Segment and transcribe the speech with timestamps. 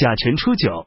[0.00, 0.86] 甲辰初九，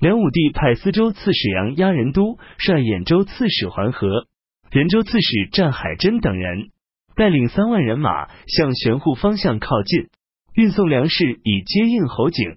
[0.00, 4.26] 梁武帝派司州刺史杨押任都，率兖州刺史桓和、
[4.70, 6.70] 仁州刺史战海真等人，
[7.14, 10.08] 带领三万人马向玄户方向靠近，
[10.54, 12.56] 运送粮食以接应侯景。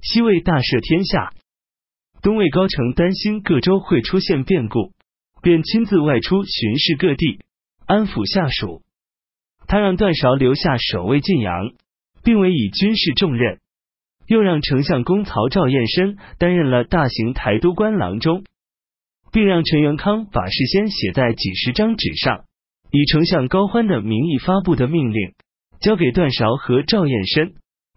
[0.00, 1.34] 西魏大赦天下，
[2.22, 4.94] 东魏高澄担心各州会出现变故，
[5.42, 7.40] 便亲自外出巡视各地，
[7.84, 8.80] 安抚下属。
[9.66, 11.72] 他让段韶留下守卫晋阳，
[12.24, 13.60] 并委以军事重任。
[14.30, 18.44] 又让丞相公曹赵彦深担任了大行台都官郎中，
[19.32, 22.44] 并让陈元康把事先写在几十张纸上，
[22.92, 25.34] 以丞相高欢的名义发布的命令，
[25.80, 27.54] 交给段韶和赵彦深，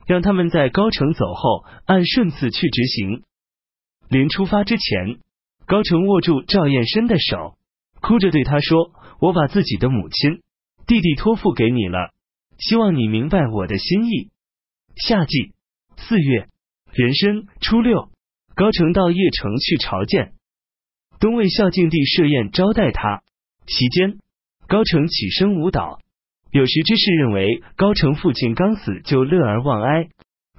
[0.07, 3.21] 让他们在高城走后按顺次去执行。
[4.09, 5.19] 临出发之前，
[5.67, 7.59] 高澄握住赵彦深的手，
[8.01, 8.91] 哭着对他说
[9.21, 10.41] ：“我把自己的母亲、
[10.87, 12.11] 弟弟托付给你了，
[12.57, 14.31] 希望你明白我的心意。”
[14.97, 15.53] 夏季。
[16.07, 16.49] 四月
[16.91, 18.09] 壬申初六，
[18.55, 20.33] 高澄到邺城去朝见
[21.17, 23.23] 东魏孝敬帝设宴招待他。
[23.65, 24.19] 席间，
[24.67, 25.99] 高澄起身舞蹈。
[26.51, 30.09] 有识之士认为，高澄父亲刚死就乐而忘哀，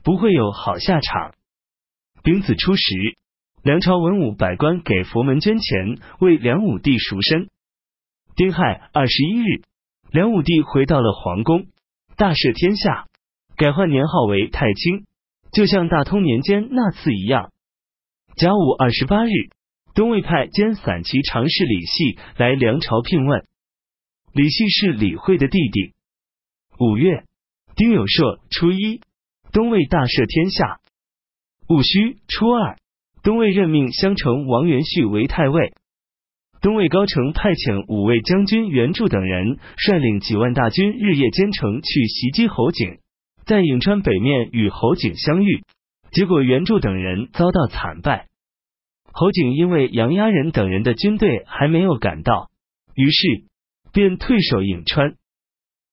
[0.02, 1.34] 不会有好下场。
[2.22, 2.82] 丙子初十，
[3.62, 7.50] 梁朝文武百官给佛门捐钱，为梁武帝赎身。
[8.34, 9.62] 丁亥二十一日，
[10.10, 11.66] 梁武帝回到了皇宫，
[12.16, 13.08] 大赦天下，
[13.56, 15.04] 改换年号为太清。
[15.54, 17.52] 就像大通年间那次一样，
[18.36, 19.30] 甲午二十八日，
[19.94, 23.46] 东魏派兼散骑常侍李系来梁朝聘问。
[24.32, 25.94] 李系是李惠的弟弟。
[26.80, 27.22] 五月，
[27.76, 29.00] 丁酉朔初一，
[29.52, 30.80] 东魏大赦天下。
[31.68, 32.76] 戊戌初二，
[33.22, 35.72] 东魏任命襄城王元绪为太尉。
[36.60, 42.98] 东魏高城派遣五位将军袁术等人，率领几万大军，日夜兼程去袭击侯景。
[43.46, 45.62] 在颍川北面与侯景相遇，
[46.10, 48.26] 结果袁术等人遭到惨败。
[49.12, 52.50] 侯景因为杨押人等人的军队还没有赶到，
[52.94, 53.44] 于是
[53.92, 55.14] 便退守颍川。